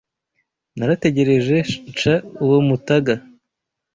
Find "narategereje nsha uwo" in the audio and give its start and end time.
0.77-2.57